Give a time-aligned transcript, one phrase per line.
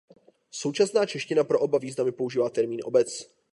[0.51, 3.29] Současná čeština pro oba významy používá termín obec.